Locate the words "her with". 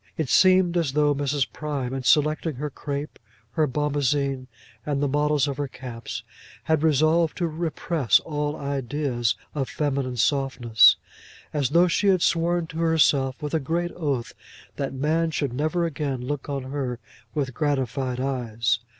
16.63-17.53